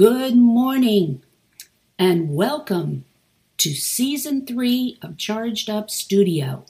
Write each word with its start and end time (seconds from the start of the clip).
Good 0.00 0.34
morning 0.34 1.22
and 1.98 2.34
welcome 2.34 3.04
to 3.58 3.74
season 3.74 4.46
three 4.46 4.96
of 5.02 5.18
Charged 5.18 5.68
Up 5.68 5.90
Studio. 5.90 6.64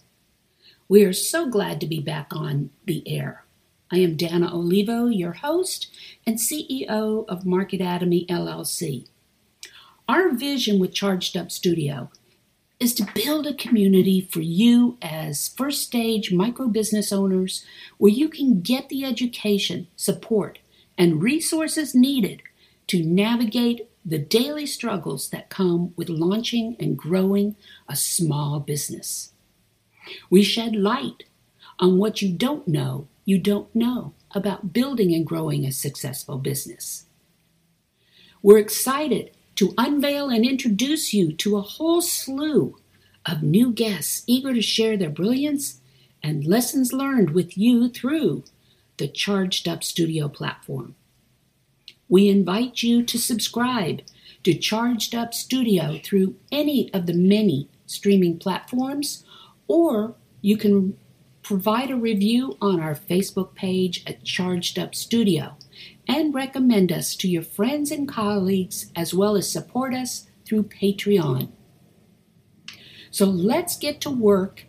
We 0.88 1.04
are 1.04 1.12
so 1.12 1.48
glad 1.48 1.80
to 1.80 1.86
be 1.86 2.00
back 2.00 2.34
on 2.34 2.70
the 2.87 3.09
air. 3.09 3.45
I 3.88 3.98
am 3.98 4.16
Dana 4.16 4.52
Olivo, 4.52 5.06
your 5.06 5.34
host 5.34 5.92
and 6.26 6.38
CEO 6.38 7.24
of 7.28 7.45
Marketatomy 7.45 8.26
LLC. 8.26 9.06
Our 10.09 10.32
vision 10.32 10.80
with 10.80 10.92
Charged 10.92 11.37
Up 11.37 11.52
Studio 11.52 12.10
is 12.80 12.92
to 12.94 13.06
build 13.15 13.46
a 13.46 13.54
community 13.54 14.20
for 14.20 14.40
you 14.40 14.98
as 15.00 15.46
first 15.46 15.82
stage 15.82 16.32
micro 16.32 16.66
business 16.66 17.12
owners 17.12 17.65
where 17.96 18.10
you 18.10 18.28
can 18.28 18.60
get 18.60 18.88
the 18.88 19.04
education, 19.04 19.87
support, 19.94 20.59
and 20.98 21.22
resources 21.22 21.94
needed 21.94 22.42
to 22.91 23.05
navigate 23.05 23.88
the 24.05 24.19
daily 24.19 24.66
struggles 24.66 25.30
that 25.30 25.49
come 25.49 25.93
with 25.95 26.09
launching 26.09 26.74
and 26.80 26.99
growing 26.99 27.55
a 27.88 27.95
small 27.95 28.59
business. 28.59 29.33
We 30.29 30.43
shed 30.43 30.74
light 30.74 31.23
on 31.79 31.99
what 31.99 32.21
you 32.21 32.33
don't 32.33 32.66
know 32.66 33.07
you 33.24 33.38
don't 33.38 33.73
know 33.77 34.13
about 34.33 34.73
building 34.73 35.15
and 35.15 35.24
growing 35.24 35.65
a 35.65 35.71
successful 35.71 36.37
business. 36.37 37.05
We're 38.43 38.59
excited 38.59 39.30
to 39.55 39.73
unveil 39.79 40.29
and 40.29 40.45
introduce 40.45 41.15
you 41.15 41.33
to 41.35 41.59
a 41.59 41.63
whole 41.63 42.02
slew 42.02 42.77
of 43.24 43.45
new 43.45 43.71
guests 43.71 44.24
eager 44.27 44.52
to 44.52 44.61
share 44.61 44.96
their 44.96 45.11
brilliance 45.11 45.80
and 46.24 46.45
lessons 46.45 46.93
learned 46.93 47.30
with 47.30 47.57
you 47.57 47.88
through 47.88 48.43
the 48.96 49.07
Charged 49.07 49.68
Up 49.68 49.85
Studio 49.85 50.27
platform 50.27 50.96
we 52.10 52.28
invite 52.28 52.82
you 52.82 53.02
to 53.04 53.18
subscribe 53.18 54.02
to 54.42 54.52
Charged 54.52 55.14
Up 55.14 55.32
Studio 55.32 56.00
through 56.02 56.34
any 56.50 56.92
of 56.92 57.06
the 57.06 57.14
many 57.14 57.68
streaming 57.86 58.36
platforms, 58.38 59.24
or 59.68 60.16
you 60.42 60.56
can 60.56 60.98
provide 61.42 61.90
a 61.90 61.96
review 61.96 62.58
on 62.60 62.80
our 62.80 62.94
Facebook 62.94 63.54
page 63.54 64.03
at 64.06 64.25
Charged 64.25 64.78
Up 64.78 64.94
Studio 64.94 65.56
and 66.08 66.34
recommend 66.34 66.91
us 66.91 67.15
to 67.15 67.28
your 67.28 67.43
friends 67.43 67.93
and 67.93 68.09
colleagues 68.09 68.91
as 68.97 69.15
well 69.15 69.37
as 69.37 69.50
support 69.50 69.94
us 69.94 70.26
through 70.44 70.65
Patreon. 70.65 71.50
So 73.12 73.25
let's 73.25 73.76
get 73.76 74.00
to 74.00 74.10
work 74.10 74.65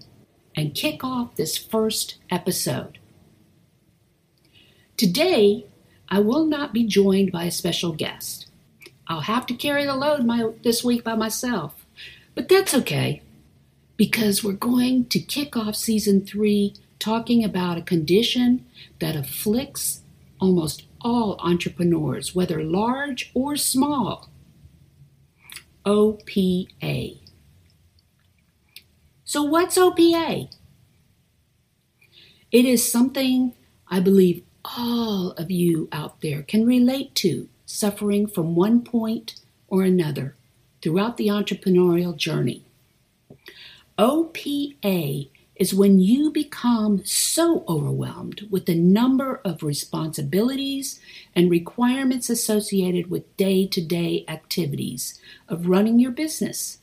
and 0.56 0.76
kick 0.76 1.04
off 1.04 1.36
this 1.36 1.58
first 1.58 2.18
episode. 2.30 3.00
Today, 4.96 5.66
I 6.12 6.20
will 6.20 6.46
not 6.46 6.74
be 6.74 6.84
joined 6.84 7.32
by 7.32 7.46
a 7.46 7.52
special 7.52 7.94
guest. 7.94 8.48
I'll 9.08 9.22
have 9.22 9.46
to 9.46 9.54
carry 9.54 9.86
the 9.86 9.96
load 9.96 10.26
my, 10.26 10.52
this 10.62 10.84
week 10.84 11.06
by 11.06 11.16
myself. 11.16 11.86
But 12.36 12.50
that's 12.50 12.76
okay, 12.76 13.22
because 13.96 14.44
we're 14.44 14.52
going 14.52 15.06
to 15.06 15.20
kick 15.20 15.56
off 15.56 15.76
season 15.78 16.26
three 16.26 16.76
talking 17.00 17.46
about 17.46 17.78
a 17.78 17.82
condition 17.82 18.66
that 19.00 19.16
afflicts 19.16 20.02
almost 20.40 20.84
all 21.00 21.40
entrepreneurs, 21.40 22.36
whether 22.36 22.62
large 22.62 23.32
or 23.34 23.56
small. 23.56 24.30
OPA. 25.86 27.20
So, 29.24 29.44
what's 29.44 29.78
OPA? 29.78 30.54
It 32.52 32.66
is 32.66 32.92
something 32.92 33.54
I 33.88 34.00
believe 34.00 34.44
all 34.66 35.32
of 35.32 35.50
you 35.52 35.88
out 35.92 36.22
there 36.22 36.44
can 36.44 36.66
relate 36.66 37.16
to 37.16 37.50
suffering 37.66 38.28
from 38.28 38.56
one 38.56 38.82
point 38.82 39.36
or 39.68 39.84
another 39.84 40.36
throughout 40.82 41.18
the 41.18 41.28
entrepreneurial 41.28 42.16
journey. 42.16 42.64
OPA 43.98 45.30
is 45.56 45.74
when 45.76 46.00
you 46.00 46.32
become 46.32 47.06
so 47.06 47.64
overwhelmed 47.68 48.48
with 48.50 48.66
the 48.66 48.76
number 48.76 49.42
of 49.46 49.62
responsibilities 49.62 51.00
and 51.36 51.52
requirements 51.52 52.30
associated 52.30 53.12
with 53.12 53.38
day 53.38 53.68
to 53.68 53.80
day 53.80 54.26
activities 54.28 55.20
of 55.48 55.68
running 55.68 56.00
your 56.00 56.12
business 56.12 56.80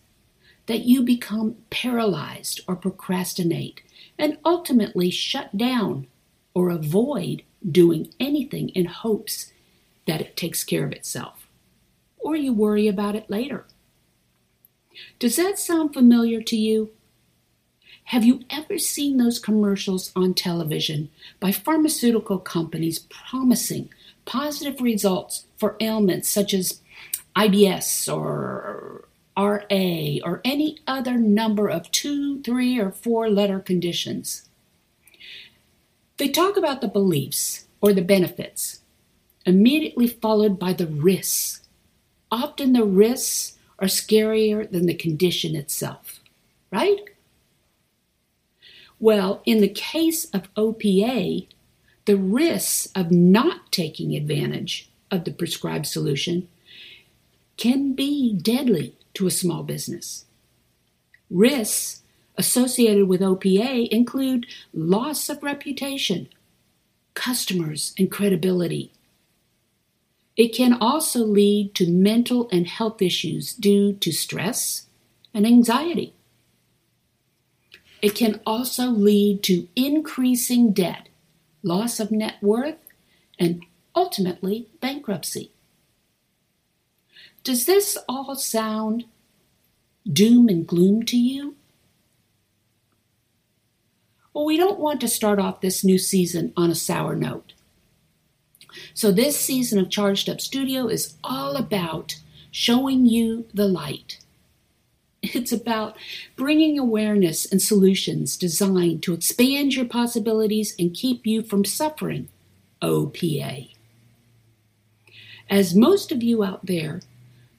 that 0.66 0.84
you 0.84 1.02
become 1.02 1.56
paralyzed 1.70 2.60
or 2.68 2.76
procrastinate 2.76 3.82
and 4.16 4.38
ultimately 4.44 5.10
shut 5.10 5.56
down 5.56 6.06
or 6.54 6.70
avoid 6.70 7.42
doing 7.66 8.12
anything 8.20 8.68
in 8.70 8.86
hopes 8.86 9.52
that 10.06 10.20
it 10.20 10.36
takes 10.36 10.64
care 10.64 10.84
of 10.84 10.92
itself, 10.92 11.48
or 12.18 12.36
you 12.36 12.52
worry 12.52 12.88
about 12.88 13.14
it 13.14 13.28
later. 13.30 13.64
Does 15.18 15.36
that 15.36 15.58
sound 15.58 15.92
familiar 15.92 16.42
to 16.42 16.56
you? 16.56 16.90
Have 18.04 18.24
you 18.24 18.40
ever 18.48 18.78
seen 18.78 19.18
those 19.18 19.38
commercials 19.38 20.12
on 20.16 20.32
television 20.32 21.10
by 21.40 21.52
pharmaceutical 21.52 22.38
companies 22.38 23.00
promising 23.00 23.90
positive 24.24 24.80
results 24.80 25.44
for 25.58 25.76
ailments 25.80 26.28
such 26.28 26.54
as 26.54 26.80
IBS 27.36 28.12
or 28.12 29.08
RA 29.36 30.18
or 30.24 30.40
any 30.44 30.78
other 30.86 31.18
number 31.18 31.68
of 31.68 31.90
two, 31.90 32.42
three, 32.42 32.78
or 32.78 32.90
four 32.90 33.28
letter 33.28 33.60
conditions? 33.60 34.47
They 36.18 36.28
talk 36.28 36.56
about 36.56 36.80
the 36.80 36.88
beliefs 36.88 37.66
or 37.80 37.92
the 37.92 38.02
benefits, 38.02 38.80
immediately 39.46 40.08
followed 40.08 40.58
by 40.58 40.72
the 40.72 40.86
risks. 40.86 41.60
Often 42.30 42.72
the 42.72 42.84
risks 42.84 43.56
are 43.78 43.86
scarier 43.86 44.68
than 44.68 44.86
the 44.86 44.94
condition 44.94 45.54
itself, 45.54 46.20
right? 46.72 46.98
Well, 48.98 49.42
in 49.46 49.60
the 49.60 49.68
case 49.68 50.24
of 50.32 50.52
OPA, 50.54 51.46
the 52.04 52.16
risks 52.16 52.88
of 52.96 53.12
not 53.12 53.70
taking 53.70 54.16
advantage 54.16 54.90
of 55.12 55.24
the 55.24 55.30
prescribed 55.30 55.86
solution 55.86 56.48
can 57.56 57.92
be 57.92 58.32
deadly 58.32 58.96
to 59.14 59.28
a 59.28 59.30
small 59.30 59.62
business. 59.62 60.24
Risks 61.30 62.02
associated 62.38 63.08
with 63.08 63.20
OPA 63.20 63.88
include 63.88 64.46
loss 64.72 65.28
of 65.28 65.42
reputation, 65.42 66.28
customers, 67.14 67.92
and 67.98 68.10
credibility. 68.10 68.92
It 70.36 70.54
can 70.54 70.74
also 70.74 71.24
lead 71.24 71.74
to 71.74 71.90
mental 71.90 72.48
and 72.52 72.68
health 72.68 73.02
issues 73.02 73.52
due 73.52 73.92
to 73.94 74.12
stress 74.12 74.86
and 75.34 75.44
anxiety. 75.44 76.14
It 78.00 78.14
can 78.14 78.40
also 78.46 78.86
lead 78.86 79.42
to 79.44 79.66
increasing 79.74 80.72
debt, 80.72 81.08
loss 81.64 81.98
of 81.98 82.12
net 82.12 82.36
worth, 82.40 82.78
and 83.36 83.64
ultimately 83.96 84.68
bankruptcy. 84.80 85.50
Does 87.42 87.66
this 87.66 87.98
all 88.08 88.36
sound 88.36 89.04
doom 90.10 90.48
and 90.48 90.64
gloom 90.64 91.02
to 91.06 91.16
you? 91.16 91.56
Well, 94.38 94.46
we 94.46 94.56
don't 94.56 94.78
want 94.78 95.00
to 95.00 95.08
start 95.08 95.40
off 95.40 95.60
this 95.60 95.82
new 95.82 95.98
season 95.98 96.52
on 96.56 96.70
a 96.70 96.74
sour 96.76 97.16
note. 97.16 97.54
So, 98.94 99.10
this 99.10 99.36
season 99.36 99.80
of 99.80 99.90
Charged 99.90 100.28
Up 100.28 100.40
Studio 100.40 100.86
is 100.86 101.16
all 101.24 101.56
about 101.56 102.20
showing 102.52 103.04
you 103.04 103.46
the 103.52 103.66
light. 103.66 104.20
It's 105.22 105.50
about 105.50 105.96
bringing 106.36 106.78
awareness 106.78 107.50
and 107.50 107.60
solutions 107.60 108.36
designed 108.36 109.02
to 109.02 109.12
expand 109.12 109.74
your 109.74 109.86
possibilities 109.86 110.72
and 110.78 110.94
keep 110.94 111.26
you 111.26 111.42
from 111.42 111.64
suffering. 111.64 112.28
OPA. 112.80 113.70
As 115.50 115.74
most 115.74 116.12
of 116.12 116.22
you 116.22 116.44
out 116.44 116.64
there 116.64 117.00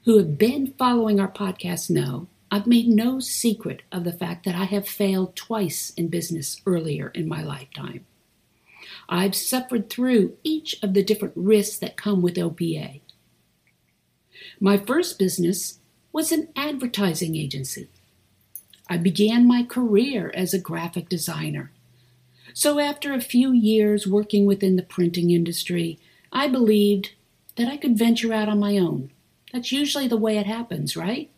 who 0.06 0.16
have 0.16 0.38
been 0.38 0.72
following 0.78 1.20
our 1.20 1.30
podcast 1.30 1.90
know, 1.90 2.28
I've 2.50 2.66
made 2.66 2.88
no 2.88 3.20
secret 3.20 3.82
of 3.92 4.04
the 4.04 4.12
fact 4.12 4.44
that 4.44 4.56
I 4.56 4.64
have 4.64 4.88
failed 4.88 5.36
twice 5.36 5.92
in 5.96 6.08
business 6.08 6.60
earlier 6.66 7.08
in 7.08 7.28
my 7.28 7.42
lifetime. 7.42 8.06
I've 9.08 9.36
suffered 9.36 9.88
through 9.88 10.36
each 10.42 10.82
of 10.82 10.94
the 10.94 11.02
different 11.04 11.34
risks 11.36 11.78
that 11.78 11.96
come 11.96 12.22
with 12.22 12.34
OPA. 12.36 13.00
My 14.58 14.76
first 14.76 15.18
business 15.18 15.78
was 16.12 16.32
an 16.32 16.48
advertising 16.56 17.36
agency. 17.36 17.88
I 18.88 18.96
began 18.96 19.46
my 19.46 19.62
career 19.62 20.32
as 20.34 20.52
a 20.52 20.58
graphic 20.58 21.08
designer. 21.08 21.70
So, 22.52 22.80
after 22.80 23.12
a 23.12 23.20
few 23.20 23.52
years 23.52 24.08
working 24.08 24.44
within 24.44 24.74
the 24.74 24.82
printing 24.82 25.30
industry, 25.30 26.00
I 26.32 26.48
believed 26.48 27.12
that 27.54 27.68
I 27.68 27.76
could 27.76 27.96
venture 27.96 28.32
out 28.32 28.48
on 28.48 28.58
my 28.58 28.76
own. 28.76 29.12
That's 29.52 29.70
usually 29.70 30.08
the 30.08 30.16
way 30.16 30.36
it 30.36 30.46
happens, 30.46 30.96
right? 30.96 31.30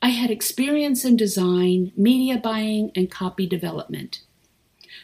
I 0.00 0.10
had 0.10 0.30
experience 0.30 1.04
in 1.04 1.16
design, 1.16 1.92
media 1.96 2.38
buying, 2.38 2.92
and 2.94 3.10
copy 3.10 3.46
development. 3.46 4.20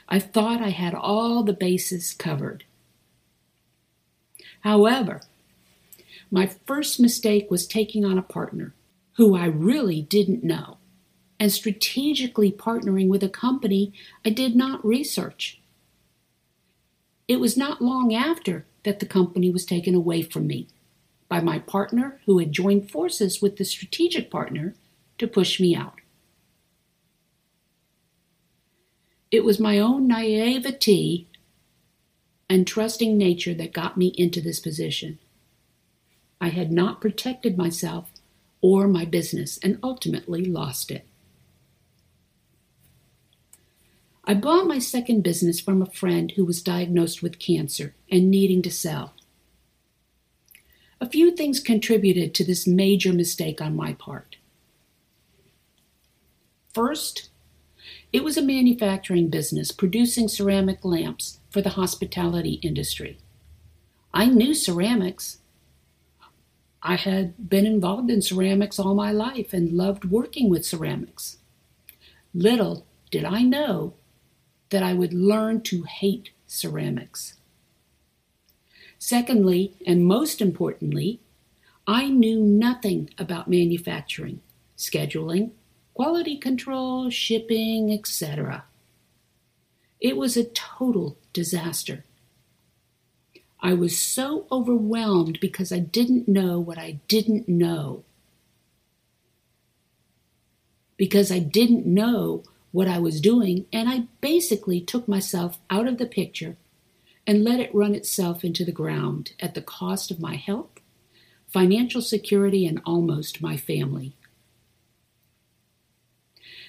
I 0.08 0.20
thought 0.20 0.62
I 0.62 0.70
had 0.70 0.94
all 0.94 1.42
the 1.42 1.52
bases 1.52 2.12
covered. 2.12 2.64
However, 4.60 5.22
my 6.30 6.46
first 6.66 7.00
mistake 7.00 7.50
was 7.50 7.66
taking 7.66 8.04
on 8.04 8.18
a 8.18 8.22
partner 8.22 8.74
who 9.16 9.36
I 9.36 9.46
really 9.46 10.02
didn't 10.02 10.44
know 10.44 10.78
and 11.40 11.52
strategically 11.52 12.52
partnering 12.52 13.08
with 13.08 13.22
a 13.22 13.28
company 13.28 13.92
I 14.24 14.30
did 14.30 14.54
not 14.54 14.84
research. 14.84 15.60
It 17.26 17.40
was 17.40 17.56
not 17.56 17.82
long 17.82 18.14
after 18.14 18.64
that 18.84 19.00
the 19.00 19.06
company 19.06 19.50
was 19.50 19.66
taken 19.66 19.94
away 19.94 20.22
from 20.22 20.46
me 20.46 20.68
by 21.28 21.40
my 21.40 21.58
partner 21.58 22.20
who 22.26 22.38
had 22.38 22.52
joined 22.52 22.90
forces 22.90 23.42
with 23.42 23.56
the 23.56 23.64
strategic 23.64 24.30
partner 24.30 24.74
to 25.18 25.26
push 25.26 25.60
me 25.60 25.74
out. 25.74 26.00
It 29.30 29.44
was 29.44 29.58
my 29.58 29.78
own 29.78 30.06
naivety 30.06 31.28
and 32.48 32.66
trusting 32.66 33.18
nature 33.18 33.54
that 33.54 33.72
got 33.72 33.96
me 33.96 34.12
into 34.16 34.40
this 34.40 34.60
position. 34.60 35.18
I 36.40 36.48
had 36.48 36.70
not 36.70 37.00
protected 37.00 37.56
myself 37.56 38.10
or 38.60 38.86
my 38.86 39.04
business 39.04 39.58
and 39.62 39.78
ultimately 39.82 40.44
lost 40.44 40.90
it. 40.90 41.06
I 44.26 44.34
bought 44.34 44.66
my 44.66 44.78
second 44.78 45.22
business 45.22 45.60
from 45.60 45.82
a 45.82 45.86
friend 45.86 46.32
who 46.32 46.44
was 46.44 46.62
diagnosed 46.62 47.22
with 47.22 47.38
cancer 47.38 47.94
and 48.10 48.30
needing 48.30 48.62
to 48.62 48.70
sell. 48.70 49.14
A 51.00 51.08
few 51.08 51.34
things 51.36 51.60
contributed 51.60 52.34
to 52.34 52.44
this 52.44 52.66
major 52.66 53.12
mistake 53.12 53.60
on 53.60 53.76
my 53.76 53.92
part. 53.92 54.36
First, 56.74 57.30
it 58.12 58.24
was 58.24 58.36
a 58.36 58.42
manufacturing 58.42 59.28
business 59.28 59.70
producing 59.70 60.28
ceramic 60.28 60.84
lamps 60.84 61.38
for 61.50 61.62
the 61.62 61.70
hospitality 61.70 62.54
industry. 62.62 63.18
I 64.12 64.26
knew 64.26 64.54
ceramics, 64.54 65.38
I 66.82 66.96
had 66.96 67.48
been 67.48 67.64
involved 67.64 68.10
in 68.10 68.20
ceramics 68.20 68.78
all 68.78 68.94
my 68.94 69.10
life 69.10 69.54
and 69.54 69.72
loved 69.72 70.04
working 70.04 70.50
with 70.50 70.66
ceramics. 70.66 71.38
Little 72.34 72.86
did 73.10 73.24
I 73.24 73.40
know 73.42 73.94
that 74.68 74.82
I 74.82 74.92
would 74.92 75.14
learn 75.14 75.62
to 75.62 75.84
hate 75.84 76.30
ceramics. 76.46 77.34
Secondly, 78.98 79.74
and 79.86 80.04
most 80.04 80.42
importantly, 80.42 81.20
I 81.86 82.08
knew 82.08 82.40
nothing 82.40 83.10
about 83.16 83.48
manufacturing, 83.48 84.40
scheduling, 84.76 85.52
quality 85.94 86.36
control, 86.36 87.08
shipping, 87.08 87.92
etc. 87.92 88.64
It 90.00 90.16
was 90.16 90.36
a 90.36 90.44
total 90.44 91.16
disaster. 91.32 92.04
I 93.60 93.72
was 93.72 93.98
so 93.98 94.46
overwhelmed 94.52 95.40
because 95.40 95.72
I 95.72 95.78
didn't 95.78 96.28
know 96.28 96.60
what 96.60 96.76
I 96.76 97.00
didn't 97.08 97.48
know. 97.48 98.04
Because 100.98 101.32
I 101.32 101.38
didn't 101.38 101.86
know 101.86 102.42
what 102.72 102.88
I 102.88 102.98
was 102.98 103.20
doing, 103.20 103.66
and 103.72 103.88
I 103.88 104.08
basically 104.20 104.80
took 104.80 105.08
myself 105.08 105.58
out 105.70 105.86
of 105.88 105.96
the 105.96 106.06
picture 106.06 106.56
and 107.26 107.42
let 107.42 107.60
it 107.60 107.74
run 107.74 107.94
itself 107.94 108.44
into 108.44 108.64
the 108.64 108.72
ground 108.72 109.32
at 109.40 109.54
the 109.54 109.62
cost 109.62 110.10
of 110.10 110.20
my 110.20 110.34
health, 110.34 110.80
financial 111.48 112.02
security, 112.02 112.66
and 112.66 112.82
almost 112.84 113.40
my 113.40 113.56
family. 113.56 114.14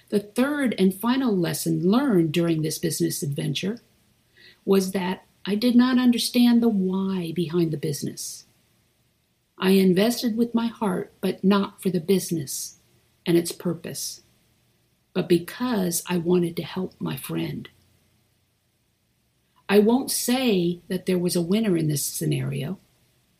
The 0.09 0.19
third 0.19 0.75
and 0.77 0.93
final 0.93 1.35
lesson 1.35 1.89
learned 1.89 2.31
during 2.31 2.61
this 2.61 2.77
business 2.77 3.23
adventure 3.23 3.79
was 4.63 4.91
that 4.91 5.25
I 5.45 5.55
did 5.55 5.75
not 5.75 5.99
understand 5.99 6.61
the 6.61 6.69
why 6.69 7.31
behind 7.35 7.71
the 7.71 7.77
business. 7.77 8.45
I 9.57 9.71
invested 9.71 10.35
with 10.35 10.53
my 10.53 10.67
heart, 10.67 11.13
but 11.21 11.43
not 11.43 11.81
for 11.81 11.89
the 11.89 11.99
business 11.99 12.79
and 13.25 13.37
its 13.37 13.51
purpose, 13.51 14.21
but 15.13 15.29
because 15.29 16.03
I 16.07 16.17
wanted 16.17 16.55
to 16.57 16.63
help 16.63 16.93
my 16.99 17.15
friend. 17.15 17.69
I 19.67 19.79
won't 19.79 20.11
say 20.11 20.81
that 20.87 21.05
there 21.05 21.17
was 21.17 21.35
a 21.35 21.41
winner 21.41 21.75
in 21.77 21.87
this 21.87 22.05
scenario, 22.05 22.77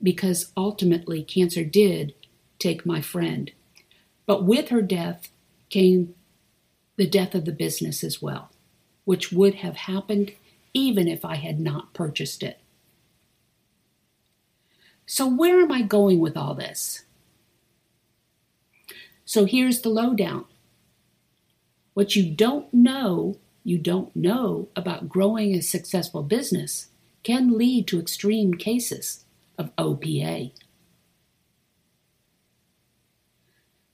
because 0.02 0.52
ultimately 0.58 1.24
cancer 1.24 1.64
did 1.64 2.14
take 2.60 2.86
my 2.86 3.02
friend. 3.02 3.52
But 4.26 4.44
with 4.44 4.70
her 4.70 4.82
death 4.82 5.30
came 5.70 6.16
the 6.98 7.08
death 7.08 7.36
of 7.36 7.46
the 7.46 7.52
business 7.52 8.04
as 8.04 8.22
well, 8.22 8.52
which 9.04 9.32
would 9.32 9.56
have 9.56 9.76
happened 9.76 10.34
even 10.74 11.08
if 11.08 11.24
I 11.24 11.36
had 11.36 11.60
not 11.60 11.94
purchased 11.94 12.44
it. 12.44 12.60
So, 15.06 15.28
where 15.28 15.62
am 15.62 15.72
I 15.72 15.82
going 15.82 16.20
with 16.20 16.36
all 16.36 16.56
this? 16.56 17.04
So, 19.24 19.46
here's 19.46 19.82
the 19.82 19.90
lowdown. 19.90 20.46
What 21.94 22.16
you 22.16 22.30
don't 22.30 22.74
know, 22.74 23.38
you 23.64 23.78
don't 23.78 24.16
know 24.16 24.68
about 24.75 25.10
growing 25.10 25.54
a 25.54 25.62
successful 25.62 26.24
business 26.24 26.88
can 27.24 27.58
lead 27.58 27.88
to 27.88 28.00
extreme 28.00 28.54
cases 28.54 29.25
of 29.58 29.75
OPA. 29.78 30.52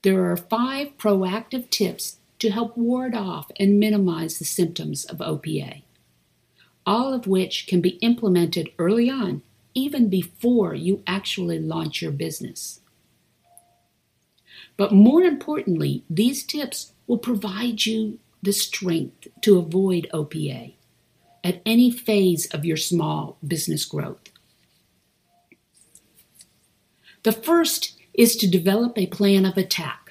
There 0.02 0.30
are 0.30 0.36
five 0.36 0.98
proactive 0.98 1.70
tips 1.70 2.18
to 2.42 2.50
help 2.50 2.76
ward 2.76 3.14
off 3.14 3.50
and 3.58 3.80
minimize 3.80 4.38
the 4.38 4.44
symptoms 4.44 5.04
of 5.06 5.18
OPA 5.18 5.82
all 6.86 7.12
of 7.12 7.26
which 7.26 7.66
can 7.66 7.80
be 7.80 7.90
implemented 8.00 8.72
early 8.78 9.08
on, 9.08 9.42
even 9.74 10.08
before 10.08 10.74
you 10.74 11.02
actually 11.06 11.58
launch 11.58 12.02
your 12.02 12.10
business. 12.10 12.80
But 14.76 14.92
more 14.92 15.22
importantly, 15.22 16.04
these 16.10 16.42
tips 16.42 16.92
will 17.06 17.18
provide 17.18 17.86
you 17.86 18.18
the 18.42 18.52
strength 18.52 19.28
to 19.42 19.58
avoid 19.58 20.08
OPA 20.12 20.74
at 21.44 21.62
any 21.64 21.90
phase 21.90 22.46
of 22.46 22.64
your 22.64 22.76
small 22.76 23.38
business 23.46 23.84
growth. 23.84 24.30
The 27.22 27.32
first 27.32 27.96
is 28.14 28.36
to 28.36 28.50
develop 28.50 28.98
a 28.98 29.06
plan 29.06 29.46
of 29.46 29.56
attack. 29.56 30.01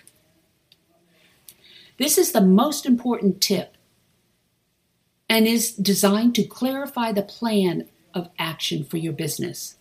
This 2.02 2.18
is 2.18 2.32
the 2.32 2.42
most 2.42 2.88
important 2.88 3.42
tip 3.42 3.78
and 5.30 5.46
is 5.46 5.72
designed 5.72 6.34
to 6.34 6.44
clarify 6.44 7.12
the 7.12 7.22
plan 7.22 7.88
of 8.16 8.30
action 8.40 8.84
for 8.84 8.98
your 8.98 9.14
business. 9.14 9.76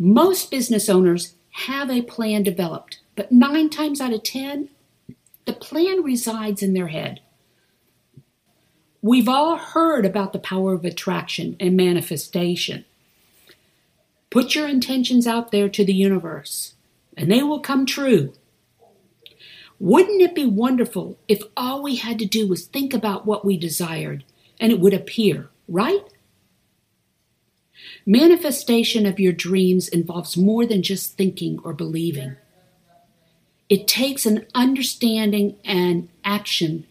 Most 0.00 0.50
business 0.50 0.88
owners 0.88 1.36
have 1.68 1.92
a 1.92 2.02
plan 2.02 2.42
developed, 2.42 2.98
but 3.14 3.30
nine 3.30 3.70
times 3.70 4.00
out 4.00 4.12
of 4.12 4.24
ten, 4.24 4.68
the 5.44 5.52
plan 5.52 6.02
resides 6.02 6.60
in 6.60 6.74
their 6.74 6.88
head. 6.88 7.20
We've 9.00 9.28
all 9.28 9.58
heard 9.58 10.04
about 10.04 10.32
the 10.32 10.40
power 10.40 10.72
of 10.72 10.84
attraction 10.84 11.54
and 11.60 11.76
manifestation. 11.76 12.84
Put 14.28 14.56
your 14.56 14.66
intentions 14.66 15.28
out 15.28 15.52
there 15.52 15.68
to 15.68 15.84
the 15.84 15.94
universe, 15.94 16.74
and 17.16 17.30
they 17.30 17.44
will 17.44 17.60
come 17.60 17.86
true. 17.86 18.34
Wouldn't 19.78 20.22
it 20.22 20.34
be 20.34 20.46
wonderful 20.46 21.18
if 21.28 21.42
all 21.56 21.82
we 21.82 21.96
had 21.96 22.18
to 22.20 22.26
do 22.26 22.46
was 22.46 22.66
think 22.66 22.94
about 22.94 23.26
what 23.26 23.44
we 23.44 23.56
desired 23.56 24.24
and 24.58 24.72
it 24.72 24.80
would 24.80 24.94
appear, 24.94 25.50
right? 25.68 26.02
Manifestation 28.06 29.04
of 29.04 29.20
your 29.20 29.32
dreams 29.32 29.88
involves 29.88 30.36
more 30.36 30.64
than 30.64 30.82
just 30.82 31.16
thinking 31.16 31.58
or 31.62 31.72
believing. 31.72 32.36
It 33.68 33.88
takes 33.88 34.24
an 34.24 34.46
understanding 34.54 35.56
and 35.64 36.08
action 36.24 36.86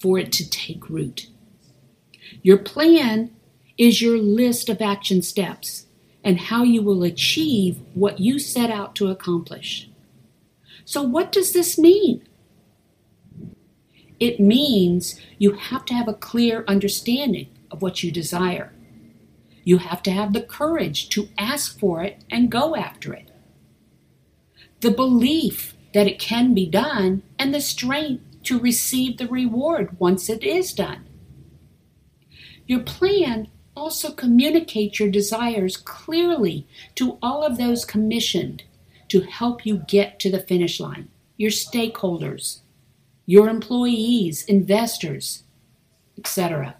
for 0.00 0.18
it 0.18 0.32
to 0.32 0.48
take 0.48 0.88
root. 0.88 1.26
Your 2.42 2.56
plan 2.56 3.30
is 3.76 4.00
your 4.00 4.16
list 4.16 4.68
of 4.68 4.80
action 4.80 5.20
steps 5.20 5.86
and 6.24 6.40
how 6.40 6.62
you 6.62 6.82
will 6.82 7.02
achieve 7.02 7.80
what 7.94 8.18
you 8.18 8.38
set 8.38 8.70
out 8.70 8.94
to 8.96 9.08
accomplish. 9.08 9.89
So, 10.84 11.02
what 11.02 11.32
does 11.32 11.52
this 11.52 11.78
mean? 11.78 12.26
It 14.18 14.38
means 14.38 15.18
you 15.38 15.52
have 15.52 15.84
to 15.86 15.94
have 15.94 16.08
a 16.08 16.14
clear 16.14 16.64
understanding 16.68 17.48
of 17.70 17.80
what 17.80 18.02
you 18.02 18.12
desire. 18.12 18.72
You 19.64 19.78
have 19.78 20.02
to 20.04 20.10
have 20.10 20.32
the 20.32 20.42
courage 20.42 21.08
to 21.10 21.28
ask 21.38 21.78
for 21.78 22.02
it 22.02 22.24
and 22.30 22.50
go 22.50 22.76
after 22.76 23.14
it. 23.14 23.30
The 24.80 24.90
belief 24.90 25.74
that 25.94 26.06
it 26.06 26.18
can 26.18 26.54
be 26.54 26.66
done 26.66 27.22
and 27.38 27.54
the 27.54 27.60
strength 27.60 28.24
to 28.44 28.58
receive 28.58 29.18
the 29.18 29.28
reward 29.28 29.98
once 29.98 30.28
it 30.28 30.42
is 30.42 30.72
done. 30.72 31.06
Your 32.66 32.80
plan 32.80 33.48
also 33.76 34.12
communicates 34.12 35.00
your 35.00 35.10
desires 35.10 35.76
clearly 35.76 36.66
to 36.94 37.18
all 37.22 37.42
of 37.42 37.58
those 37.58 37.84
commissioned 37.84 38.64
to 39.10 39.20
help 39.20 39.66
you 39.66 39.84
get 39.86 40.18
to 40.20 40.30
the 40.30 40.40
finish 40.40 40.80
line 40.80 41.08
your 41.36 41.50
stakeholders, 41.50 42.60
your 43.24 43.48
employees, 43.48 44.44
investors, 44.44 45.44
etc. 46.18 46.76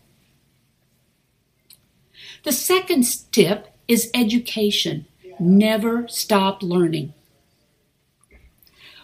The 2.44 2.52
second 2.52 3.06
tip 3.32 3.68
is 3.88 4.10
education. 4.12 5.06
Never 5.38 6.06
stop 6.08 6.62
learning. 6.62 7.14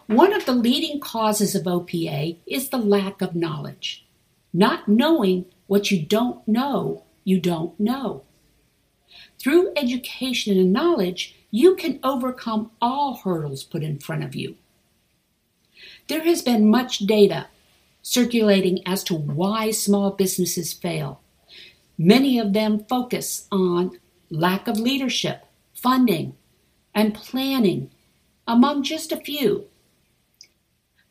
One 0.06 0.32
of 0.32 0.46
the 0.46 0.52
leading 0.52 1.00
causes 1.00 1.54
of 1.54 1.64
OPA 1.64 2.36
is 2.46 2.68
the 2.68 2.78
lack 2.78 3.22
of 3.22 3.34
knowledge. 3.34 4.06
Not 4.52 4.88
knowing 4.88 5.46
what 5.66 5.90
you 5.90 6.02
don't 6.04 6.46
know, 6.46 7.04
you 7.24 7.40
don't 7.40 7.78
know. 7.80 8.22
Through 9.38 9.72
education 9.76 10.58
and 10.58 10.72
knowledge, 10.72 11.35
you 11.56 11.74
can 11.74 11.98
overcome 12.02 12.70
all 12.82 13.14
hurdles 13.24 13.64
put 13.64 13.82
in 13.82 13.98
front 13.98 14.22
of 14.22 14.34
you. 14.34 14.56
There 16.06 16.22
has 16.22 16.42
been 16.42 16.68
much 16.68 16.98
data 16.98 17.46
circulating 18.02 18.86
as 18.86 19.02
to 19.04 19.14
why 19.14 19.70
small 19.70 20.10
businesses 20.10 20.74
fail. 20.74 21.22
Many 21.96 22.38
of 22.38 22.52
them 22.52 22.84
focus 22.84 23.48
on 23.50 23.98
lack 24.28 24.68
of 24.68 24.78
leadership, 24.78 25.46
funding, 25.72 26.36
and 26.94 27.14
planning, 27.14 27.90
among 28.46 28.82
just 28.82 29.10
a 29.10 29.16
few. 29.16 29.64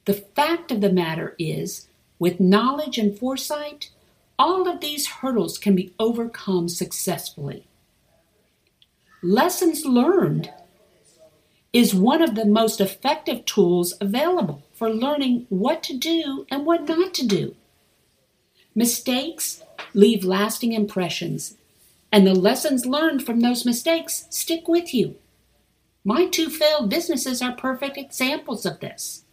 The 0.06 0.14
fact 0.14 0.72
of 0.72 0.80
the 0.80 0.94
matter 0.94 1.36
is, 1.40 1.88
with 2.20 2.40
knowledge 2.40 3.00
and 3.00 3.18
foresight, 3.18 3.90
all 4.38 4.70
of 4.70 4.80
these 4.80 5.08
hurdles 5.08 5.58
can 5.58 5.76
be 5.76 5.96
overcome 5.98 6.70
successfully. 6.70 7.66
Lessons 9.28 9.86
learned 9.86 10.52
is 11.74 11.96
one 11.96 12.22
of 12.22 12.36
the 12.36 12.46
most 12.46 12.80
effective 12.80 13.44
tools 13.46 13.96
available 14.00 14.62
for 14.72 14.88
learning 14.88 15.48
what 15.50 15.82
to 15.82 15.98
do 15.98 16.46
and 16.52 16.64
what 16.64 16.88
not 16.88 17.12
to 17.16 17.26
do. 17.26 17.56
Mistakes 18.76 19.64
leave 19.96 20.24
lasting 20.24 20.74
impressions, 20.74 21.58
and 22.12 22.28
the 22.28 22.36
lessons 22.36 22.86
learned 22.86 23.26
from 23.26 23.40
those 23.40 23.66
mistakes 23.66 24.28
stick 24.30 24.68
with 24.68 24.94
you. 24.94 25.16
My 26.04 26.28
two 26.28 26.52
failed 26.52 26.92
businesses 26.92 27.42
are 27.42 27.54
perfect 27.54 27.98
examples 27.98 28.64
of 28.64 28.80
this. 28.80 29.24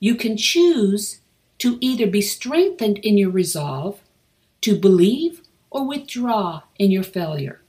You 0.00 0.16
can 0.16 0.36
choose 0.36 1.20
to 1.58 1.78
either 1.80 2.08
be 2.08 2.22
strengthened 2.22 2.98
in 2.98 3.16
your 3.16 3.30
resolve, 3.30 4.00
to 4.62 4.74
believe, 4.74 5.42
or 5.70 5.86
withdraw 5.86 6.62
in 6.76 6.90
your 6.90 7.04
failure. 7.04 7.60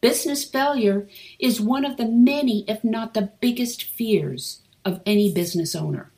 Business 0.00 0.44
failure 0.44 1.06
is 1.38 1.60
one 1.60 1.84
of 1.84 1.96
the 1.96 2.06
many, 2.06 2.64
if 2.66 2.82
not 2.82 3.12
the 3.12 3.32
biggest 3.40 3.82
fears 3.82 4.60
of 4.84 5.00
any 5.04 5.32
business 5.32 5.74
owner. 5.74 6.10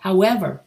However, 0.00 0.62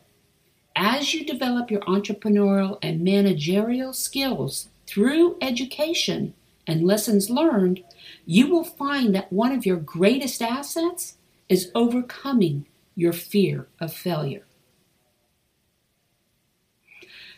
as 0.76 1.14
you 1.14 1.26
develop 1.26 1.72
your 1.72 1.82
entrepreneurial 1.82 2.78
and 2.82 3.02
managerial 3.02 3.94
skills 3.94 4.70
through 4.86 5.38
education 5.42 6.34
and 6.68 6.86
lessons 6.86 7.30
learned, 7.30 7.84
you 8.26 8.48
will 8.50 8.64
find 8.64 9.16
that 9.16 9.34
one 9.34 9.52
of 9.52 9.66
your 9.66 9.78
greatest 9.78 10.42
assets 10.42 11.18
is 11.50 11.72
overcoming 11.74 12.66
your 12.96 13.14
fear 13.14 13.68
of 13.80 13.94
failure. 13.94 14.46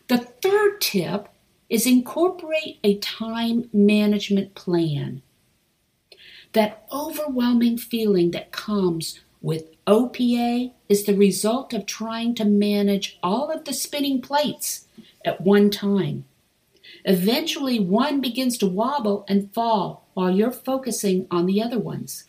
The 0.07 0.17
third 0.17 0.81
tip 0.81 1.29
is 1.69 1.85
incorporate 1.85 2.79
a 2.83 2.97
time 2.99 3.69
management 3.73 4.55
plan. 4.55 5.21
That 6.53 6.87
overwhelming 6.91 7.77
feeling 7.77 8.31
that 8.31 8.51
comes 8.51 9.19
with 9.41 9.65
OPA 9.85 10.73
is 10.89 11.03
the 11.03 11.15
result 11.15 11.73
of 11.73 11.85
trying 11.85 12.35
to 12.35 12.45
manage 12.45 13.19
all 13.21 13.51
of 13.51 13.65
the 13.65 13.73
spinning 13.73 14.21
plates 14.21 14.87
at 15.25 15.41
one 15.41 15.69
time. 15.69 16.25
Eventually, 17.05 17.79
one 17.79 18.21
begins 18.21 18.57
to 18.57 18.67
wobble 18.67 19.25
and 19.27 19.53
fall 19.53 20.07
while 20.13 20.31
you're 20.31 20.51
focusing 20.51 21.27
on 21.29 21.45
the 21.45 21.61
other 21.61 21.79
ones. 21.79 22.25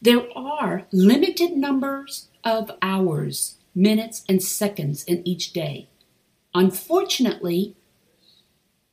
There 0.00 0.26
are 0.36 0.86
limited 0.92 1.52
numbers 1.56 2.28
of 2.44 2.70
hours, 2.80 3.56
minutes, 3.74 4.24
and 4.28 4.42
seconds 4.42 5.04
in 5.04 5.26
each 5.26 5.52
day. 5.52 5.88
Unfortunately, 6.56 7.76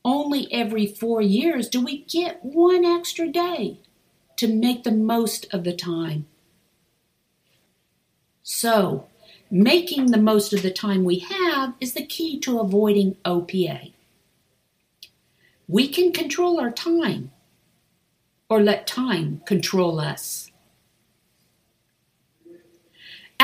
only 0.03 0.51
every 0.51 0.86
four 0.86 1.22
years 1.22 1.70
do 1.70 1.82
we 1.82 2.03
get 2.03 2.43
one 2.43 2.84
extra 2.84 3.29
day 3.29 3.79
to 4.36 4.53
make 4.53 4.84
the 4.84 4.91
most 4.91 5.46
of 5.53 5.63
the 5.63 5.72
time. 5.72 6.25
So, 8.41 9.08
making 9.50 10.08
the 10.08 10.17
most 10.17 10.51
of 10.51 10.62
the 10.62 10.72
time 10.72 11.05
we 11.05 11.20
have 11.20 11.75
is 11.79 11.93
the 11.93 12.05
key 12.05 12.38
to 12.41 12.60
avoiding 12.60 13.15
OPA. 13.24 13.93
We 15.65 15.88
can 15.88 16.12
control 16.12 16.60
our 16.60 16.70
time 16.70 17.32
or 18.50 18.62
let 18.62 18.86
time 18.86 19.41
control 19.46 20.01
us. 20.01 20.51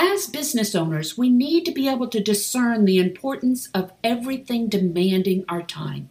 As 0.01 0.27
business 0.27 0.75
owners, 0.75 1.17
we 1.17 1.29
need 1.29 1.65
to 1.65 1.73
be 1.73 1.89
able 1.89 2.07
to 2.07 2.23
discern 2.23 2.85
the 2.85 2.99
importance 2.99 3.67
of 3.73 3.91
everything 4.01 4.69
demanding 4.69 5.43
our 5.49 5.61
time. 5.61 6.09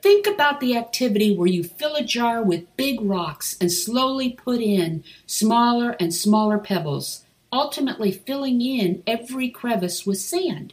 Think 0.00 0.26
about 0.26 0.60
the 0.60 0.74
activity 0.74 1.36
where 1.36 1.48
you 1.48 1.62
fill 1.62 1.96
a 1.96 2.02
jar 2.02 2.42
with 2.42 2.74
big 2.78 2.98
rocks 3.02 3.58
and 3.60 3.70
slowly 3.70 4.30
put 4.30 4.62
in 4.62 5.04
smaller 5.26 5.96
and 6.00 6.14
smaller 6.14 6.56
pebbles, 6.56 7.26
ultimately 7.52 8.10
filling 8.10 8.62
in 8.62 9.02
every 9.06 9.50
crevice 9.50 10.06
with 10.06 10.18
sand. 10.18 10.72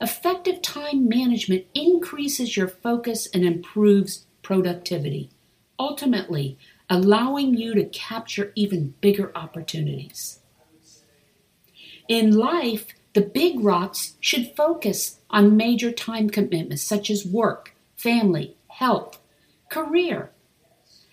Effective 0.00 0.62
time 0.62 1.08
management 1.08 1.64
increases 1.74 2.56
your 2.56 2.68
focus 2.68 3.26
and 3.34 3.44
improves 3.44 4.26
productivity. 4.42 5.28
Ultimately, 5.76 6.56
allowing 6.90 7.54
you 7.54 7.74
to 7.74 7.84
capture 7.84 8.52
even 8.54 8.94
bigger 9.00 9.32
opportunities. 9.36 10.40
In 12.08 12.36
life, 12.36 12.86
the 13.14 13.22
big 13.22 13.60
rocks 13.60 14.14
should 14.20 14.54
focus 14.56 15.20
on 15.30 15.56
major 15.56 15.92
time 15.92 16.28
commitments 16.28 16.82
such 16.82 17.10
as 17.10 17.24
work, 17.24 17.74
family, 17.96 18.56
health, 18.68 19.18
career. 19.70 20.30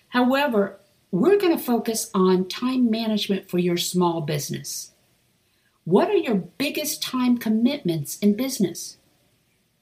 However, 0.08 0.78
we're 1.10 1.38
going 1.38 1.56
to 1.56 1.62
focus 1.62 2.10
on 2.14 2.48
time 2.48 2.90
management 2.90 3.48
for 3.48 3.58
your 3.58 3.76
small 3.76 4.20
business. 4.20 4.92
What 5.84 6.08
are 6.08 6.16
your 6.16 6.34
biggest 6.34 7.02
time 7.02 7.38
commitments 7.38 8.18
in 8.18 8.34
business? 8.34 8.98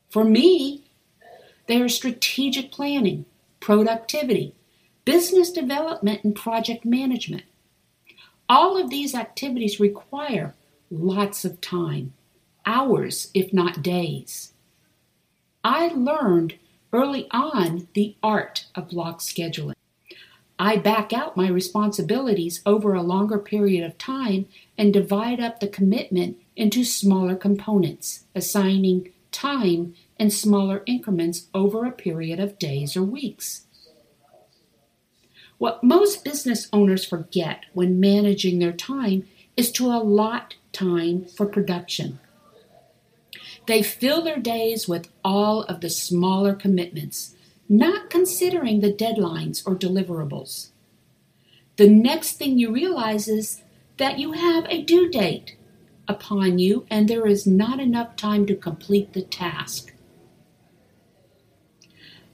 For 0.09 0.25
me, 0.25 0.91
they 1.67 1.81
are 1.81 1.89
strategic 1.89 2.73
planning, 2.73 3.27
productivity, 3.61 4.55
business 5.05 5.51
development, 5.51 6.25
and 6.25 6.35
project 6.35 6.85
management. 6.85 7.45
All 8.49 8.77
of 8.77 8.91
these 8.91 9.15
activities 9.15 9.81
require 9.81 10.55
lots 10.91 11.45
of 11.45 11.61
time, 11.61 12.15
hours, 12.67 13.31
if 13.35 13.53
not 13.53 13.83
days. 13.83 14.53
I 15.63 15.89
learned 15.89 16.55
early 16.93 17.29
on 17.31 17.89
the 17.95 18.17
art 18.23 18.67
of 18.75 18.89
block 18.89 19.21
scheduling. 19.21 19.75
I 20.59 20.77
back 20.77 21.13
out 21.13 21.37
my 21.37 21.49
responsibilities 21.49 22.61
over 22.67 22.93
a 22.93 23.03
longer 23.03 23.39
period 23.39 23.83
of 23.85 23.97
time 23.97 24.47
and 24.77 24.93
divide 24.93 25.41
up 25.41 25.61
the 25.61 25.69
commitment 25.69 26.37
into 26.55 26.85
smaller 26.85 27.35
components, 27.35 28.25
assigning 28.35 29.11
time 29.33 29.95
in 30.19 30.31
smaller 30.31 30.83
increments 30.85 31.47
over 31.55 31.87
a 31.87 31.93
period 31.93 32.41
of 32.41 32.59
days 32.59 32.95
or 32.97 33.03
weeks. 33.03 33.67
What 35.61 35.85
most 35.85 36.25
business 36.25 36.71
owners 36.73 37.05
forget 37.05 37.67
when 37.75 38.01
managing 38.01 38.61
their 38.61 38.73
time 38.73 39.29
is 39.59 39.71
to 39.73 39.89
allot 39.89 40.55
time 40.73 41.27
for 41.27 41.45
production. 41.45 42.19
They 43.67 43.83
fill 43.83 44.23
their 44.23 44.39
days 44.39 44.89
with 44.89 45.11
all 45.23 45.65
of 45.65 45.83
the 45.83 45.91
smaller 45.91 46.55
commitments, 46.55 47.37
not 47.69 48.09
considering 48.09 48.81
the 48.81 48.91
deadlines 48.91 49.63
or 49.67 49.77
deliverables. 49.77 50.71
The 51.77 51.91
next 51.91 52.39
thing 52.39 52.59
you 52.59 52.73
realize 52.73 53.29
is 53.29 53.63
that 53.99 54.19
you 54.19 54.33
have 54.33 54.65
a 54.71 54.81
due 54.81 55.11
date 55.11 55.57
upon 56.09 56.59
you 56.59 56.87
and 56.89 57.07
there 57.07 57.27
is 57.27 57.47
not 57.47 57.81
enough 57.81 58.17
time 58.17 58.47
to 58.47 58.57
complete 58.57 59.13
the 59.13 59.21
task. 59.21 59.93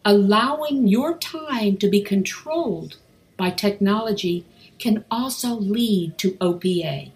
Allowing 0.05 0.87
your 0.87 1.19
time 1.19 1.77
to 1.79 1.89
be 1.89 2.01
controlled 2.01 2.99
by 3.37 3.51
technology 3.51 4.47
can 4.79 5.05
also 5.11 5.55
lead 5.55 6.19
to 6.19 6.33
OPA. 6.33 7.13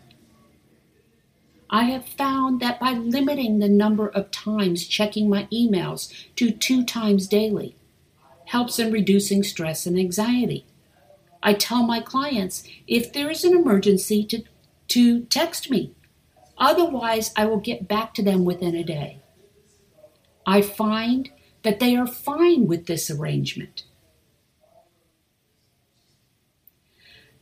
I 1.68 1.84
have 1.84 2.04
found 2.04 2.60
that 2.60 2.80
by 2.80 2.92
limiting 2.92 3.58
the 3.58 3.68
number 3.68 4.08
of 4.08 4.30
times 4.30 4.86
checking 4.86 5.28
my 5.28 5.46
emails 5.52 6.12
to 6.36 6.50
two 6.50 6.84
times 6.84 7.28
daily 7.28 7.76
helps 8.46 8.80
in 8.80 8.92
reducing 8.92 9.44
stress 9.44 9.86
and 9.86 9.96
anxiety. 9.96 10.66
I 11.42 11.54
tell 11.54 11.84
my 11.84 12.00
clients 12.00 12.64
if 12.88 13.12
there 13.12 13.30
is 13.30 13.44
an 13.44 13.56
emergency 13.56 14.24
to, 14.24 14.42
to 14.88 15.20
text 15.26 15.70
me. 15.70 15.94
Otherwise, 16.58 17.32
I 17.36 17.46
will 17.46 17.60
get 17.60 17.86
back 17.86 18.12
to 18.14 18.22
them 18.22 18.44
within 18.44 18.74
a 18.74 18.82
day. 18.82 19.20
I 20.44 20.62
find 20.62 21.30
that 21.62 21.78
they 21.78 21.94
are 21.94 22.06
fine 22.06 22.66
with 22.66 22.86
this 22.86 23.10
arrangement. 23.10 23.84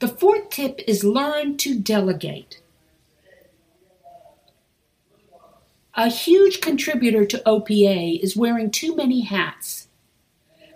The 0.01 0.09
fourth 0.09 0.51
tip 0.51 0.81
is 0.87 1.03
learn 1.03 1.57
to 1.59 1.79
delegate. 1.79 2.61
A 5.95 6.09
huge 6.09 6.61
contributor 6.61 7.25
to 7.25 7.43
OPA 7.45 8.23
is 8.23 8.37
wearing 8.37 8.71
too 8.71 8.95
many 8.95 9.23
hats. 9.23 9.89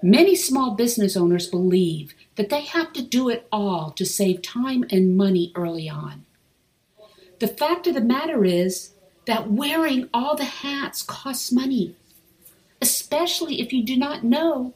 Many 0.02 0.35
small 0.35 0.73
business 0.73 1.17
owners 1.17 1.47
believe 1.47 2.14
that 2.35 2.49
they 2.49 2.62
have 2.62 2.93
to 2.95 3.02
do 3.02 3.29
it 3.29 3.47
all 3.52 3.93
to 3.93 4.05
save 4.05 4.43
time 4.43 4.85
and 4.91 5.17
money 5.17 5.52
early 5.55 5.88
on. 5.88 6.25
The 7.38 7.47
fact 7.47 7.87
of 7.87 7.95
the 7.95 8.00
matter 8.00 8.45
is 8.45 8.95
that 9.26 9.52
wearing 9.52 10.09
all 10.12 10.35
the 10.35 10.45
hats 10.45 11.05
costs 11.05 11.52
money, 11.52 11.95
especially 12.81 13.61
if 13.61 13.73
you 13.73 13.85
do 13.85 13.97
not 13.97 14.25
know 14.25 14.75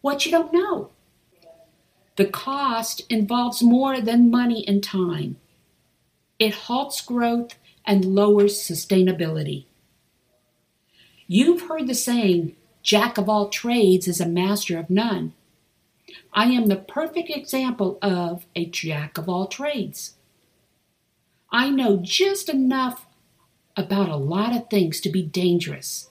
what 0.00 0.24
you 0.24 0.32
don't 0.32 0.54
know. 0.54 0.91
The 2.16 2.26
cost 2.26 3.02
involves 3.08 3.62
more 3.62 4.00
than 4.00 4.30
money 4.30 4.66
and 4.68 4.82
time. 4.82 5.36
It 6.38 6.54
halts 6.54 7.00
growth 7.00 7.54
and 7.86 8.04
lowers 8.04 8.58
sustainability. 8.58 9.66
You've 11.26 11.68
heard 11.68 11.86
the 11.86 11.94
saying, 11.94 12.56
Jack 12.82 13.16
of 13.16 13.28
all 13.28 13.48
trades 13.48 14.08
is 14.08 14.20
a 14.20 14.26
master 14.26 14.76
of 14.78 14.90
none. 14.90 15.34
I 16.32 16.46
am 16.46 16.66
the 16.66 16.76
perfect 16.76 17.30
example 17.30 17.98
of 18.02 18.44
a 18.56 18.66
jack 18.66 19.18
of 19.18 19.28
all 19.28 19.46
trades. 19.46 20.16
I 21.50 21.70
know 21.70 21.98
just 22.02 22.48
enough 22.48 23.06
about 23.76 24.08
a 24.08 24.16
lot 24.16 24.54
of 24.54 24.68
things 24.68 25.00
to 25.00 25.08
be 25.08 25.22
dangerous. 25.22 26.10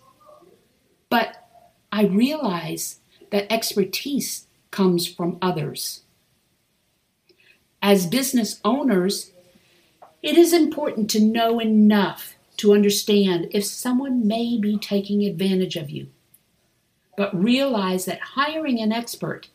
But 1.10 1.48
I 1.92 2.06
realize 2.06 3.00
that 3.32 3.52
expertise 3.52 4.48
comes 4.72 5.08
from 5.08 5.38
others. 5.42 6.02
As 7.82 8.06
business 8.06 8.60
owners, 8.64 9.32
it 10.24 10.38
is 10.38 10.54
important 10.54 11.10
to 11.12 11.20
know 11.20 11.60
enough 11.60 12.36
to 12.58 12.74
understand 12.74 13.48
if 13.52 13.66
someone 13.66 14.28
may 14.28 14.58
be 14.58 14.78
taking 14.78 15.24
advantage 15.24 15.76
of 15.76 15.90
you. 15.90 16.08
But 17.18 17.36
realize 17.36 18.06
that 18.06 18.20
hiring 18.22 18.80
an 18.80 18.92
expert 18.92 19.50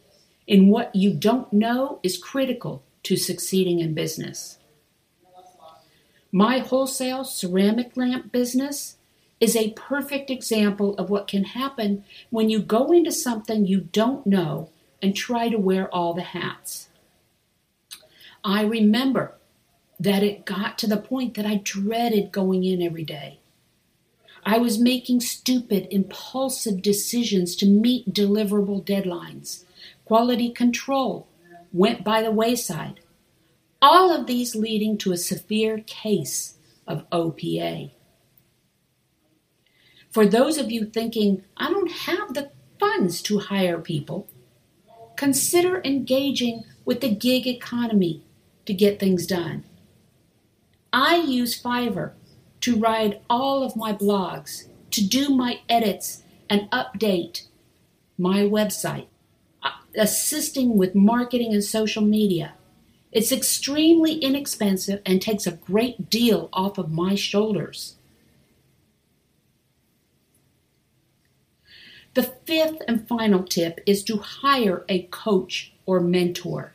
in 0.46 0.68
what 0.68 0.94
you 0.94 1.12
don't 1.12 1.52
know 1.52 2.00
is 2.02 2.18
critical 2.18 2.82
to 3.04 3.16
succeeding 3.16 3.78
in 3.78 3.94
business. 3.94 4.58
My 6.32 6.58
wholesale 6.58 7.24
ceramic 7.24 7.96
lamp 7.96 8.32
business 8.32 8.96
is 9.40 9.54
a 9.54 9.70
perfect 9.70 10.30
example 10.30 10.94
of 10.96 11.10
what 11.10 11.28
can 11.28 11.44
happen 11.44 12.04
when 12.30 12.50
you 12.50 12.58
go 12.58 12.92
into 12.92 13.12
something 13.12 13.66
you 13.66 13.80
don't 13.92 14.26
know 14.26 14.70
and 15.02 15.14
try 15.14 15.48
to 15.48 15.58
wear 15.58 15.92
all 15.94 16.14
the 16.14 16.22
hats. 16.22 16.88
I 18.44 18.62
remember 18.62 19.34
that 19.98 20.22
it 20.22 20.44
got 20.44 20.78
to 20.78 20.86
the 20.86 20.96
point 20.96 21.34
that 21.34 21.46
I 21.46 21.60
dreaded 21.64 22.32
going 22.32 22.64
in 22.64 22.82
every 22.82 23.04
day. 23.04 23.40
I 24.44 24.58
was 24.58 24.78
making 24.78 25.20
stupid, 25.20 25.88
impulsive 25.90 26.80
decisions 26.80 27.56
to 27.56 27.66
meet 27.66 28.14
deliverable 28.14 28.84
deadlines. 28.84 29.64
Quality 30.04 30.50
control 30.50 31.26
went 31.72 32.04
by 32.04 32.22
the 32.22 32.30
wayside. 32.30 33.00
All 33.82 34.12
of 34.12 34.26
these 34.26 34.54
leading 34.54 34.96
to 34.98 35.12
a 35.12 35.16
severe 35.16 35.78
case 35.80 36.54
of 36.86 37.08
OPA. 37.10 37.90
For 40.10 40.26
those 40.26 40.56
of 40.56 40.70
you 40.70 40.86
thinking, 40.86 41.42
I 41.56 41.68
don't 41.68 41.90
have 41.90 42.32
the 42.32 42.52
funds 42.78 43.20
to 43.22 43.40
hire 43.40 43.78
people, 43.80 44.28
consider 45.16 45.80
engaging 45.84 46.64
with 46.84 47.00
the 47.00 47.14
gig 47.14 47.46
economy 47.46 48.22
to 48.66 48.74
get 48.74 48.98
things 48.98 49.26
done. 49.26 49.64
I 50.92 51.16
use 51.16 51.60
Fiverr 51.60 52.12
to 52.60 52.76
write 52.76 53.22
all 53.28 53.62
of 53.62 53.76
my 53.76 53.92
blogs, 53.92 54.68
to 54.90 55.06
do 55.06 55.28
my 55.28 55.60
edits 55.68 56.22
and 56.48 56.70
update 56.70 57.46
my 58.18 58.40
website, 58.40 59.06
uh, 59.62 59.70
assisting 59.96 60.76
with 60.76 60.94
marketing 60.94 61.52
and 61.52 61.62
social 61.62 62.02
media. 62.02 62.54
It's 63.12 63.32
extremely 63.32 64.14
inexpensive 64.14 65.00
and 65.04 65.20
takes 65.20 65.46
a 65.46 65.52
great 65.52 66.10
deal 66.10 66.48
off 66.52 66.78
of 66.78 66.90
my 66.90 67.14
shoulders. 67.14 67.95
The 72.16 72.22
fifth 72.22 72.80
and 72.88 73.06
final 73.06 73.42
tip 73.42 73.78
is 73.84 74.02
to 74.04 74.16
hire 74.16 74.86
a 74.88 75.02
coach 75.02 75.74
or 75.84 76.00
mentor. 76.00 76.72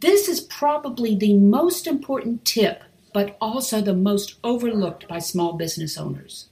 This 0.00 0.30
is 0.30 0.40
probably 0.40 1.14
the 1.14 1.34
most 1.34 1.86
important 1.86 2.46
tip, 2.46 2.82
but 3.12 3.36
also 3.38 3.82
the 3.82 3.92
most 3.92 4.36
overlooked 4.42 5.06
by 5.08 5.18
small 5.18 5.52
business 5.52 5.98
owners. 5.98 6.48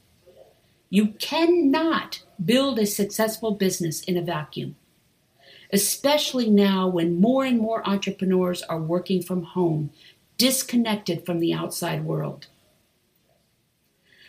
You 0.90 1.14
cannot 1.18 2.22
build 2.44 2.78
a 2.78 2.84
successful 2.84 3.52
business 3.52 4.02
in 4.02 4.18
a 4.18 4.22
vacuum, 4.22 4.76
especially 5.72 6.50
now 6.50 6.88
when 6.88 7.18
more 7.18 7.46
and 7.46 7.58
more 7.58 7.88
entrepreneurs 7.88 8.60
are 8.60 8.78
working 8.78 9.22
from 9.22 9.44
home, 9.44 9.92
disconnected 10.36 11.24
from 11.24 11.40
the 11.40 11.54
outside 11.54 12.04
world. 12.04 12.48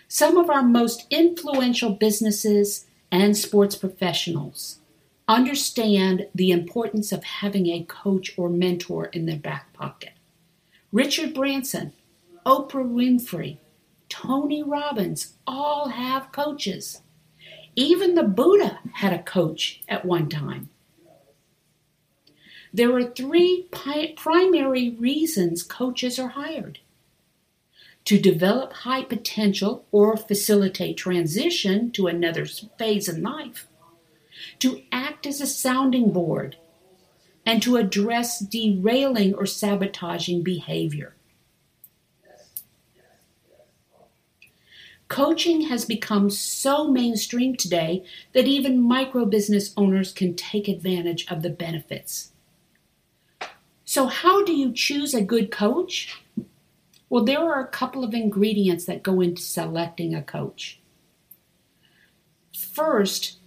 Some 0.07 0.37
of 0.37 0.49
our 0.49 0.63
most 0.63 1.05
influential 1.09 1.91
businesses 1.91 2.85
and 3.11 3.35
sports 3.35 3.75
professionals 3.75 4.79
understand 5.27 6.27
the 6.33 6.51
importance 6.51 7.11
of 7.11 7.23
having 7.23 7.67
a 7.67 7.83
coach 7.83 8.33
or 8.37 8.49
mentor 8.49 9.05
in 9.07 9.25
their 9.25 9.37
back 9.37 9.73
pocket. 9.73 10.13
Richard 10.93 11.33
Branson, 11.33 11.91
Oprah 12.45 12.89
Winfrey, 12.89 13.57
Tony 14.07 14.63
Robbins 14.63 15.33
all 15.45 15.89
have 15.89 16.31
coaches. 16.31 17.01
Even 17.75 18.15
the 18.15 18.23
Buddha 18.23 18.79
had 18.93 19.11
a 19.11 19.21
coach 19.21 19.81
at 19.89 20.05
one 20.05 20.29
time. 20.29 20.69
There 22.73 22.95
are 22.95 23.03
three 23.03 23.67
primary 23.71 24.91
reasons 24.91 25.63
coaches 25.63 26.17
are 26.17 26.29
hired 26.29 26.79
to 28.07 28.17
develop 28.17 28.71
high 28.71 29.03
potential 29.03 29.85
or 29.91 30.15
facilitate 30.15 30.95
transition 30.95 31.91
to 31.91 32.07
another 32.07 32.45
phase 32.45 33.09
in 33.09 33.21
life, 33.21 33.67
to 34.59 34.81
act 34.93 35.27
as 35.27 35.41
a 35.41 35.45
sounding 35.45 36.13
board, 36.13 36.55
and 37.45 37.61
to 37.61 37.75
address 37.75 38.39
derailing 38.39 39.33
or 39.33 39.45
sabotaging 39.45 40.41
behavior. 40.41 41.15
Coaching 45.09 45.63
has 45.63 45.83
become 45.83 46.29
so 46.29 46.89
mainstream 46.89 47.57
today 47.57 48.05
that 48.31 48.47
even 48.47 48.81
micro 48.81 49.25
business 49.25 49.73
owners 49.75 50.13
can 50.13 50.33
take 50.33 50.69
advantage 50.69 51.29
of 51.29 51.41
the 51.41 51.49
benefits. 51.49 52.31
So, 53.83 54.05
how 54.07 54.45
do 54.45 54.53
you 54.53 54.71
choose 54.71 55.13
a 55.13 55.21
good 55.21 55.51
coach? 55.51 56.21
Well, 57.09 57.23
there 57.23 57.39
are 57.39 57.61
a 57.61 57.67
couple 57.67 58.03
of 58.03 58.13
ingredients 58.13 58.85
that 58.85 59.03
go 59.03 59.21
into 59.21 59.41
selecting 59.41 60.13
a 60.13 60.21
coach. 60.21 60.79
First, 62.53 63.37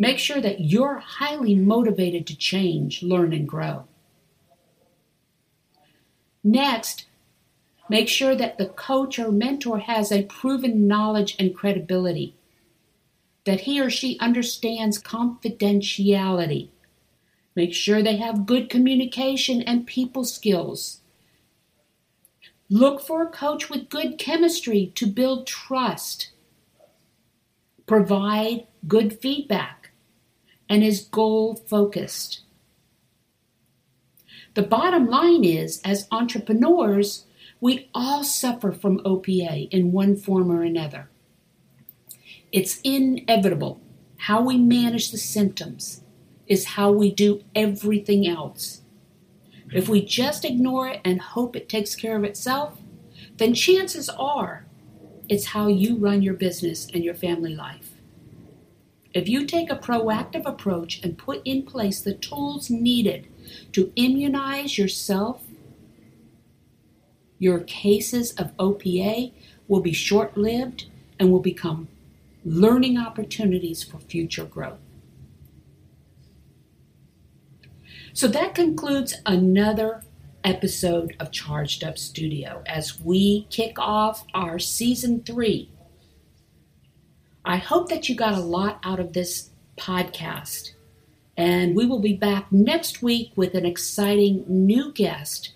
Make 0.00 0.20
sure 0.20 0.40
that 0.40 0.60
you're 0.60 1.00
highly 1.00 1.56
motivated 1.56 2.24
to 2.28 2.36
change, 2.36 3.02
learn, 3.02 3.32
and 3.32 3.48
grow. 3.48 3.88
Next, 6.44 7.06
make 7.90 8.08
sure 8.08 8.36
that 8.36 8.58
the 8.58 8.66
coach 8.66 9.18
or 9.18 9.32
mentor 9.32 9.80
has 9.80 10.12
a 10.12 10.22
proven 10.22 10.86
knowledge 10.86 11.34
and 11.36 11.52
credibility, 11.52 12.36
that 13.44 13.62
he 13.62 13.80
or 13.80 13.90
she 13.90 14.16
understands 14.20 15.02
confidentiality. 15.02 16.68
Make 17.56 17.74
sure 17.74 18.00
they 18.00 18.18
have 18.18 18.46
good 18.46 18.70
communication 18.70 19.62
and 19.62 19.84
people 19.84 20.22
skills. 20.22 21.00
Look 22.70 23.00
for 23.00 23.22
a 23.22 23.30
coach 23.30 23.70
with 23.70 23.88
good 23.88 24.18
chemistry 24.18 24.92
to 24.94 25.06
build 25.06 25.46
trust. 25.46 26.32
Provide 27.86 28.66
good 28.86 29.18
feedback 29.20 29.90
and 30.68 30.84
is 30.84 31.00
goal 31.00 31.56
focused. 31.56 32.42
The 34.52 34.62
bottom 34.62 35.06
line 35.06 35.44
is, 35.44 35.80
as 35.82 36.08
entrepreneurs, 36.10 37.24
we 37.60 37.88
all 37.94 38.22
suffer 38.22 38.72
from 38.72 39.00
OPA 39.04 39.68
in 39.70 39.92
one 39.92 40.16
form 40.16 40.50
or 40.50 40.62
another. 40.62 41.08
It's 42.52 42.80
inevitable. 42.84 43.80
How 44.18 44.42
we 44.42 44.58
manage 44.58 45.10
the 45.10 45.18
symptoms 45.18 46.02
is 46.46 46.64
how 46.64 46.92
we 46.92 47.12
do 47.12 47.44
everything 47.54 48.26
else. 48.26 48.82
If 49.72 49.88
we 49.88 50.04
just 50.04 50.44
ignore 50.44 50.88
it 50.88 51.00
and 51.04 51.20
hope 51.20 51.54
it 51.54 51.68
takes 51.68 51.94
care 51.94 52.16
of 52.16 52.24
itself, 52.24 52.78
then 53.36 53.54
chances 53.54 54.08
are 54.08 54.66
it's 55.28 55.46
how 55.46 55.68
you 55.68 55.96
run 55.96 56.22
your 56.22 56.34
business 56.34 56.88
and 56.92 57.04
your 57.04 57.14
family 57.14 57.54
life. 57.54 57.92
If 59.12 59.28
you 59.28 59.44
take 59.46 59.70
a 59.70 59.76
proactive 59.76 60.46
approach 60.46 61.02
and 61.02 61.18
put 61.18 61.42
in 61.44 61.64
place 61.64 62.00
the 62.00 62.14
tools 62.14 62.70
needed 62.70 63.26
to 63.72 63.92
immunize 63.96 64.78
yourself, 64.78 65.42
your 67.38 67.60
cases 67.60 68.32
of 68.32 68.56
OPA 68.58 69.32
will 69.66 69.80
be 69.80 69.92
short 69.92 70.36
lived 70.36 70.86
and 71.18 71.30
will 71.30 71.40
become 71.40 71.88
learning 72.44 72.98
opportunities 72.98 73.82
for 73.82 73.98
future 73.98 74.44
growth. 74.44 74.78
So 78.18 78.26
that 78.26 78.56
concludes 78.56 79.14
another 79.26 80.02
episode 80.42 81.14
of 81.20 81.30
Charged 81.30 81.84
Up 81.84 81.96
Studio 81.96 82.64
as 82.66 83.00
we 83.00 83.46
kick 83.48 83.78
off 83.78 84.24
our 84.34 84.58
season 84.58 85.22
three. 85.22 85.70
I 87.44 87.58
hope 87.58 87.88
that 87.90 88.08
you 88.08 88.16
got 88.16 88.34
a 88.34 88.40
lot 88.40 88.80
out 88.82 88.98
of 88.98 89.12
this 89.12 89.50
podcast. 89.76 90.72
And 91.36 91.76
we 91.76 91.86
will 91.86 92.00
be 92.00 92.12
back 92.12 92.50
next 92.50 93.04
week 93.04 93.30
with 93.36 93.54
an 93.54 93.64
exciting 93.64 94.44
new 94.48 94.92
guest, 94.92 95.52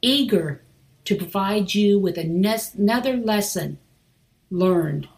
eager 0.00 0.62
to 1.04 1.14
provide 1.14 1.74
you 1.74 1.98
with 1.98 2.16
another 2.16 3.18
lesson 3.18 3.76
learned 4.50 5.10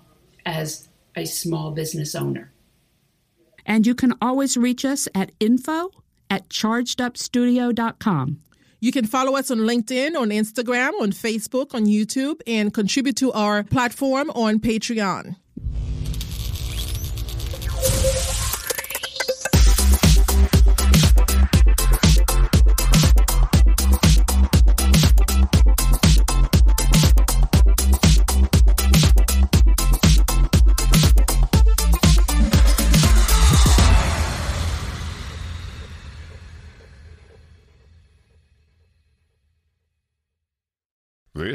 as 0.44 0.88
a 1.14 1.24
small 1.24 1.70
business 1.70 2.16
owner. 2.16 2.50
And 3.64 3.86
you 3.86 3.94
can 3.94 4.14
always 4.20 4.56
reach 4.56 4.84
us 4.84 5.06
at 5.14 5.30
info 5.38 5.92
at 6.30 6.48
chargedupstudio.com. 6.48 8.38
You 8.80 8.92
can 8.92 9.06
follow 9.06 9.36
us 9.36 9.50
on 9.50 9.58
LinkedIn, 9.58 10.16
on 10.16 10.30
Instagram, 10.30 10.92
on 11.00 11.10
Facebook, 11.10 11.74
on 11.74 11.86
YouTube, 11.86 12.40
and 12.46 12.72
contribute 12.72 13.16
to 13.16 13.32
our 13.32 13.64
platform 13.64 14.30
on 14.30 14.60
Patreon. 14.60 15.34